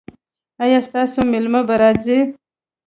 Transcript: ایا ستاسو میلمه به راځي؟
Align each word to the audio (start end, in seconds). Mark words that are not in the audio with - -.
ایا 0.63 0.79
ستاسو 0.87 1.19
میلمه 1.31 1.61
به 1.67 1.75
راځي؟ 1.81 2.19